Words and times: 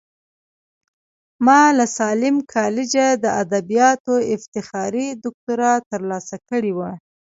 ما 1.45 1.61
له 1.77 1.85
ساليم 1.97 2.37
کالجه 2.53 3.07
د 3.23 3.25
ادبياتو 3.41 4.13
افتخاري 4.35 5.07
دوکتورا 5.23 5.73
ترلاسه 5.91 6.35
کړې 6.49 6.71
وه. 6.77 6.91